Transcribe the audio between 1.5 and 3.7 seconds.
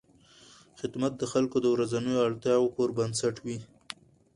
د ورځنیو اړتیاوو پر بنسټ وي.